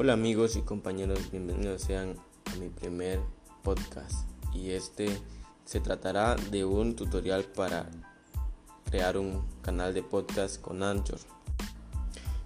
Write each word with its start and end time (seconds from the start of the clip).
Hola 0.00 0.12
amigos 0.12 0.54
y 0.54 0.60
compañeros, 0.60 1.28
bienvenidos 1.32 1.82
sean 1.82 2.14
a 2.44 2.54
mi 2.54 2.68
primer 2.68 3.18
podcast 3.64 4.28
y 4.54 4.70
este 4.70 5.08
se 5.64 5.80
tratará 5.80 6.36
de 6.36 6.64
un 6.64 6.94
tutorial 6.94 7.42
para 7.42 7.90
crear 8.88 9.18
un 9.18 9.44
canal 9.60 9.92
de 9.94 10.04
podcast 10.04 10.60
con 10.60 10.84
Anchor. 10.84 11.18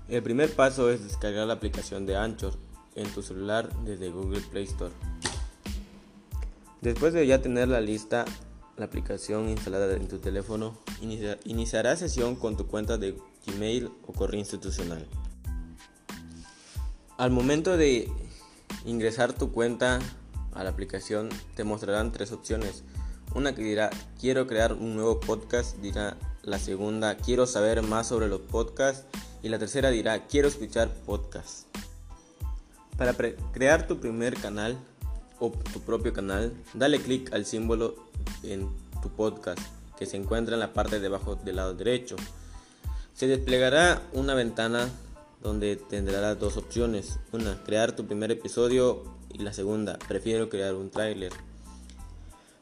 El 0.09 0.23
primer 0.23 0.51
paso 0.55 0.91
es 0.91 1.05
descargar 1.05 1.47
la 1.47 1.53
aplicación 1.53 2.07
de 2.07 2.17
Anchor 2.17 2.55
en 2.95 3.13
tu 3.13 3.21
celular 3.21 3.71
desde 3.85 4.09
Google 4.09 4.41
Play 4.51 4.65
Store. 4.65 4.95
Después 6.81 7.13
de 7.13 7.27
ya 7.27 7.43
tener 7.43 7.69
la 7.69 7.83
lista, 7.83 8.25
la 8.79 8.87
aplicación 8.87 9.51
instalada 9.51 9.95
en 9.95 10.09
tu 10.09 10.21
teléfono, 10.21 10.79
iniciará 11.45 11.97
sesión 11.97 12.35
con 12.35 12.57
tu 12.57 12.67
cuenta 12.67 12.97
de 12.97 13.15
Gmail 13.47 13.91
o 14.07 14.15
correo 14.15 14.41
institucional. 14.41 15.07
Al 17.23 17.31
momento 17.31 17.77
de 17.77 18.11
ingresar 18.85 19.33
tu 19.33 19.53
cuenta 19.53 20.01
a 20.55 20.65
la 20.65 20.71
aplicación 20.71 21.29
te 21.55 21.63
mostrarán 21.63 22.11
tres 22.11 22.33
opciones. 22.33 22.83
Una 23.33 23.55
que 23.55 23.63
dirá 23.63 23.91
quiero 24.21 24.49
crear 24.49 24.73
un 24.73 24.97
nuevo 24.97 25.21
podcast, 25.21 25.77
dirá 25.77 26.17
la 26.43 26.59
segunda 26.59 27.17
quiero 27.17 27.47
saber 27.47 27.81
más 27.83 28.09
sobre 28.09 28.27
los 28.27 28.41
podcasts 28.41 29.07
y 29.41 29.51
la 29.51 29.61
tercera 29.61 29.91
dirá 29.91 30.27
quiero 30.27 30.49
escuchar 30.49 30.89
podcasts. 31.07 31.67
Para 32.97 33.15
crear 33.53 33.87
tu 33.87 34.01
primer 34.01 34.35
canal 34.35 34.77
o 35.39 35.53
tu 35.73 35.79
propio 35.79 36.13
canal, 36.13 36.53
dale 36.75 37.01
clic 37.01 37.33
al 37.33 37.47
símbolo 37.47 37.95
en 38.43 38.69
tu 39.01 39.11
podcast 39.11 39.61
que 39.97 40.07
se 40.07 40.17
encuentra 40.17 40.55
en 40.55 40.61
la 40.61 40.73
parte 40.73 40.99
de 40.99 41.07
abajo 41.07 41.37
del 41.37 41.55
lado 41.55 41.73
derecho. 41.75 42.17
Se 43.15 43.29
desplegará 43.29 44.03
una 44.13 44.35
ventana 44.35 44.89
donde 45.43 45.77
tendrás 45.77 46.39
dos 46.39 46.57
opciones. 46.57 47.19
Una, 47.33 47.63
crear 47.65 47.95
tu 47.95 48.07
primer 48.07 48.31
episodio 48.31 49.03
y 49.33 49.39
la 49.39 49.53
segunda, 49.53 49.99
prefiero 50.09 50.49
crear 50.49 50.75
un 50.75 50.91
tráiler. 50.91 51.33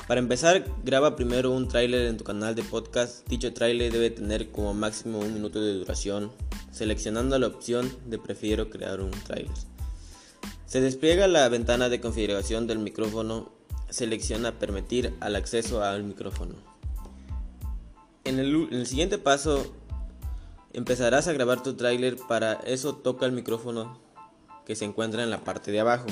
Para 0.07 0.21
empezar, 0.21 0.65
graba 0.83 1.15
primero 1.15 1.53
un 1.53 1.69
tráiler 1.69 2.07
en 2.07 2.17
tu 2.17 2.25
canal 2.25 2.55
de 2.55 2.65
podcast. 2.65 3.29
Dicho 3.29 3.53
tráiler 3.53 3.93
debe 3.93 4.11
tener 4.11 4.51
como 4.51 4.75
máximo 4.75 5.21
un 5.21 5.35
minuto 5.35 5.61
de 5.61 5.75
duración, 5.75 6.33
seleccionando 6.73 7.39
la 7.39 7.47
opción 7.47 7.93
de 8.07 8.19
prefiero 8.19 8.71
crear 8.71 9.01
un 9.01 9.11
tráiler. 9.11 9.55
Se 10.67 10.81
despliega 10.81 11.29
la 11.29 11.49
ventana 11.49 11.89
de 11.89 12.01
configuración 12.01 12.67
del 12.67 12.79
micrófono, 12.79 13.53
selecciona 13.89 14.59
permitir 14.59 15.15
al 15.21 15.37
acceso 15.37 15.83
al 15.83 16.03
micrófono. 16.03 16.55
En 18.25 18.39
el, 18.39 18.69
en 18.71 18.81
el 18.81 18.87
siguiente 18.87 19.19
paso 19.19 19.75
Empezarás 20.73 21.27
a 21.27 21.33
grabar 21.33 21.65
tu 21.65 21.75
tráiler, 21.75 22.17
para 22.17 22.53
eso 22.65 22.95
toca 22.95 23.27
el 23.27 23.33
micrófono 23.33 23.99
que 24.65 24.77
se 24.77 24.85
encuentra 24.85 25.25
en 25.25 25.31
la 25.31 25.41
parte 25.41 25.73
de 25.73 25.81
abajo. 25.81 26.07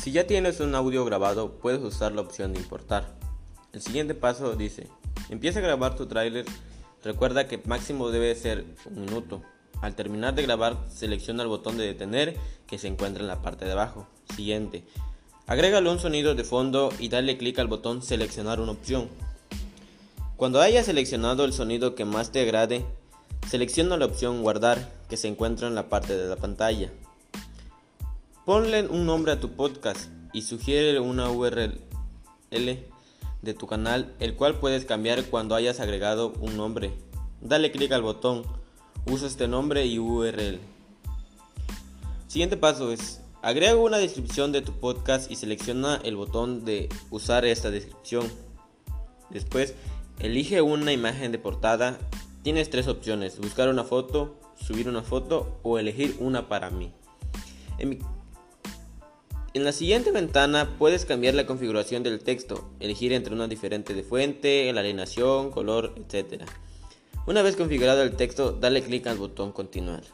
Si 0.00 0.12
ya 0.12 0.28
tienes 0.28 0.60
un 0.60 0.76
audio 0.76 1.04
grabado, 1.04 1.58
puedes 1.58 1.82
usar 1.82 2.12
la 2.12 2.20
opción 2.20 2.52
de 2.52 2.60
importar. 2.60 3.16
El 3.72 3.82
siguiente 3.82 4.14
paso 4.14 4.54
dice, 4.54 4.86
empieza 5.28 5.58
a 5.58 5.62
grabar 5.62 5.96
tu 5.96 6.06
tráiler, 6.06 6.44
recuerda 7.02 7.48
que 7.48 7.60
máximo 7.64 8.10
debe 8.10 8.32
ser 8.36 8.64
un 8.84 9.06
minuto. 9.06 9.42
Al 9.82 9.96
terminar 9.96 10.36
de 10.36 10.42
grabar, 10.42 10.78
selecciona 10.88 11.42
el 11.42 11.48
botón 11.48 11.78
de 11.78 11.84
detener 11.84 12.36
que 12.68 12.78
se 12.78 12.86
encuentra 12.86 13.22
en 13.22 13.28
la 13.28 13.42
parte 13.42 13.64
de 13.64 13.72
abajo. 13.72 14.06
Siguiente, 14.36 14.84
agrégale 15.48 15.90
un 15.90 15.98
sonido 15.98 16.36
de 16.36 16.44
fondo 16.44 16.90
y 17.00 17.08
dale 17.08 17.38
clic 17.38 17.58
al 17.58 17.66
botón 17.66 18.02
seleccionar 18.02 18.60
una 18.60 18.70
opción. 18.70 19.08
Cuando 20.36 20.60
hayas 20.60 20.86
seleccionado 20.86 21.44
el 21.44 21.52
sonido 21.52 21.96
que 21.96 22.04
más 22.04 22.30
te 22.30 22.42
agrade, 22.42 22.84
Selecciona 23.48 23.96
la 23.96 24.06
opción 24.06 24.42
Guardar 24.42 24.92
que 25.08 25.16
se 25.16 25.28
encuentra 25.28 25.68
en 25.68 25.76
la 25.76 25.88
parte 25.88 26.16
de 26.16 26.28
la 26.28 26.34
pantalla. 26.34 26.90
Ponle 28.44 28.88
un 28.88 29.06
nombre 29.06 29.30
a 29.30 29.38
tu 29.38 29.52
podcast 29.52 30.10
y 30.32 30.42
sugiere 30.42 30.98
una 30.98 31.30
URL 31.30 31.78
de 32.50 33.54
tu 33.54 33.68
canal, 33.68 34.12
el 34.18 34.34
cual 34.34 34.58
puedes 34.58 34.84
cambiar 34.84 35.26
cuando 35.26 35.54
hayas 35.54 35.78
agregado 35.78 36.32
un 36.40 36.56
nombre. 36.56 36.92
Dale 37.40 37.70
clic 37.70 37.92
al 37.92 38.02
botón, 38.02 38.42
usa 39.06 39.28
este 39.28 39.46
nombre 39.46 39.86
y 39.86 40.00
URL. 40.00 40.58
Siguiente 42.26 42.56
paso 42.56 42.90
es, 42.90 43.20
agrega 43.42 43.76
una 43.76 43.98
descripción 43.98 44.50
de 44.50 44.62
tu 44.62 44.72
podcast 44.72 45.30
y 45.30 45.36
selecciona 45.36 46.00
el 46.02 46.16
botón 46.16 46.64
de 46.64 46.88
usar 47.10 47.44
esta 47.44 47.70
descripción. 47.70 48.28
Después, 49.30 49.74
elige 50.18 50.62
una 50.62 50.90
imagen 50.90 51.30
de 51.30 51.38
portada 51.38 51.96
Tienes 52.46 52.70
tres 52.70 52.86
opciones, 52.86 53.40
buscar 53.40 53.68
una 53.68 53.82
foto, 53.82 54.36
subir 54.54 54.88
una 54.88 55.02
foto 55.02 55.58
o 55.64 55.80
elegir 55.80 56.14
una 56.20 56.48
para 56.48 56.70
mí. 56.70 56.92
En, 57.78 57.98
la 59.52 59.72
siguiente 59.72 60.12
ventana 60.12 60.76
puedes 60.78 61.04
cambiar 61.04 61.34
la 61.34 61.44
configuración 61.44 62.04
del 62.04 62.20
texto, 62.20 62.70
elegir 62.78 63.12
entre 63.12 63.34
una 63.34 63.48
diferente 63.48 63.94
de 63.94 64.04
fuente, 64.04 64.72
la 64.72 64.82
alineación, 64.82 65.50
color, 65.50 65.96
etc. 65.96 66.44
Una 67.26 67.42
vez 67.42 67.56
configurado 67.56 68.04
el 68.04 68.14
texto, 68.14 68.52
dale 68.52 68.80
clic 68.80 69.08
al 69.08 69.18
botón 69.18 69.50
continuar. 69.50 70.04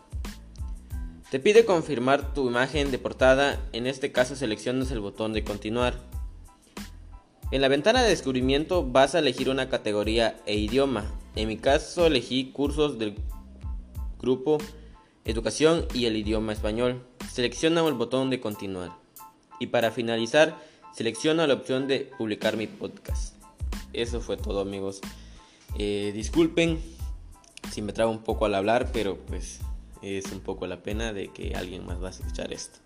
Te 1.30 1.38
pide 1.38 1.66
confirmar 1.66 2.32
tu 2.32 2.48
imagen 2.48 2.90
de 2.90 2.98
portada, 2.98 3.60
en 3.74 3.86
este 3.86 4.10
caso 4.10 4.36
seleccionas 4.36 4.90
el 4.90 5.00
botón 5.00 5.34
de 5.34 5.44
continuar. 5.44 6.00
En 7.50 7.60
la 7.60 7.68
ventana 7.68 8.02
de 8.02 8.08
descubrimiento 8.08 8.86
vas 8.90 9.14
a 9.14 9.18
elegir 9.18 9.50
una 9.50 9.68
categoría 9.68 10.40
e 10.46 10.56
idioma. 10.56 11.12
En 11.34 11.48
mi 11.48 11.56
caso 11.56 12.06
elegí 12.06 12.50
cursos 12.52 12.98
del 12.98 13.16
grupo 14.20 14.58
Educación 15.24 15.86
y 15.94 16.06
el 16.06 16.16
idioma 16.16 16.52
español. 16.52 17.06
Selecciona 17.30 17.86
el 17.86 17.94
botón 17.94 18.28
de 18.28 18.40
continuar. 18.40 18.90
Y 19.60 19.68
para 19.68 19.92
finalizar, 19.92 20.58
selecciona 20.92 21.46
la 21.46 21.54
opción 21.54 21.86
de 21.86 22.10
publicar 22.18 22.56
mi 22.56 22.66
podcast. 22.66 23.36
Eso 23.92 24.20
fue 24.20 24.36
todo 24.36 24.60
amigos. 24.60 25.00
Eh, 25.78 26.10
disculpen 26.12 26.80
si 27.70 27.82
me 27.82 27.92
trabo 27.92 28.10
un 28.10 28.24
poco 28.24 28.46
al 28.46 28.56
hablar, 28.56 28.90
pero 28.92 29.16
pues 29.16 29.60
es 30.02 30.32
un 30.32 30.40
poco 30.40 30.66
la 30.66 30.82
pena 30.82 31.12
de 31.12 31.28
que 31.28 31.54
alguien 31.54 31.86
más 31.86 32.02
va 32.02 32.08
a 32.08 32.10
escuchar 32.10 32.52
esto. 32.52 32.80